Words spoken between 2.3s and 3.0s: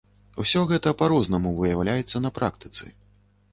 практыцы.